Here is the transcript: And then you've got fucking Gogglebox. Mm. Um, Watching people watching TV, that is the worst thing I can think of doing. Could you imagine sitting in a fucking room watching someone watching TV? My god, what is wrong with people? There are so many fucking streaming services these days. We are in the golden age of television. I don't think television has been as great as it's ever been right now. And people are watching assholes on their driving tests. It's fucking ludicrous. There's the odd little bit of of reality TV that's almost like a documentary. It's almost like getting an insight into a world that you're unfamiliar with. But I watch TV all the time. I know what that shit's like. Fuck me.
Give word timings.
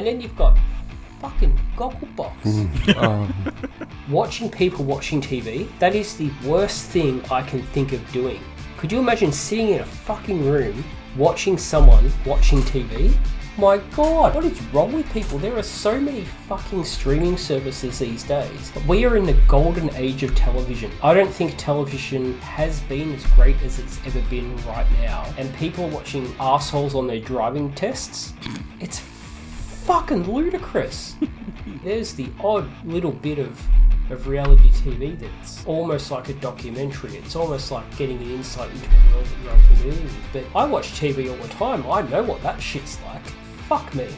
And 0.00 0.06
then 0.06 0.18
you've 0.18 0.34
got 0.34 0.56
fucking 1.20 1.60
Gogglebox. 1.76 2.32
Mm. 2.44 2.96
Um, 3.02 3.34
Watching 4.10 4.50
people 4.50 4.82
watching 4.82 5.20
TV, 5.20 5.68
that 5.78 5.94
is 5.94 6.16
the 6.16 6.30
worst 6.42 6.86
thing 6.86 7.22
I 7.30 7.42
can 7.42 7.62
think 7.74 7.92
of 7.92 8.10
doing. 8.10 8.40
Could 8.78 8.90
you 8.90 8.98
imagine 8.98 9.30
sitting 9.30 9.68
in 9.68 9.80
a 9.80 9.84
fucking 9.84 10.48
room 10.48 10.82
watching 11.18 11.58
someone 11.58 12.10
watching 12.24 12.60
TV? 12.62 13.14
My 13.58 13.76
god, 13.94 14.34
what 14.34 14.46
is 14.46 14.58
wrong 14.72 14.94
with 14.94 15.12
people? 15.12 15.38
There 15.38 15.54
are 15.58 15.62
so 15.62 16.00
many 16.00 16.24
fucking 16.48 16.82
streaming 16.84 17.36
services 17.36 17.98
these 17.98 18.22
days. 18.24 18.72
We 18.88 19.04
are 19.04 19.18
in 19.18 19.26
the 19.26 19.38
golden 19.48 19.94
age 19.96 20.22
of 20.22 20.34
television. 20.34 20.90
I 21.02 21.12
don't 21.12 21.30
think 21.30 21.56
television 21.58 22.38
has 22.38 22.80
been 22.80 23.12
as 23.12 23.26
great 23.32 23.60
as 23.60 23.78
it's 23.78 24.00
ever 24.06 24.22
been 24.30 24.56
right 24.64 24.90
now. 25.02 25.26
And 25.36 25.54
people 25.56 25.84
are 25.84 25.90
watching 25.94 26.34
assholes 26.40 26.94
on 26.94 27.06
their 27.06 27.20
driving 27.20 27.70
tests. 27.74 28.32
It's 28.80 29.00
fucking 29.84 30.30
ludicrous. 30.32 31.16
There's 31.84 32.14
the 32.14 32.28
odd 32.42 32.68
little 32.84 33.12
bit 33.12 33.38
of 33.38 33.60
of 34.10 34.26
reality 34.26 34.68
TV 34.70 35.16
that's 35.16 35.64
almost 35.66 36.10
like 36.10 36.28
a 36.28 36.34
documentary. 36.34 37.16
It's 37.16 37.36
almost 37.36 37.70
like 37.70 37.84
getting 37.96 38.16
an 38.18 38.30
insight 38.30 38.68
into 38.72 38.86
a 38.86 39.12
world 39.14 39.24
that 39.24 39.44
you're 39.44 39.52
unfamiliar 39.52 40.02
with. 40.02 40.16
But 40.32 40.44
I 40.56 40.64
watch 40.64 40.88
TV 41.00 41.30
all 41.30 41.36
the 41.36 41.52
time. 41.54 41.88
I 41.88 42.02
know 42.02 42.22
what 42.24 42.42
that 42.42 42.60
shit's 42.60 42.98
like. 43.02 43.24
Fuck 43.68 43.94
me. 43.94 44.08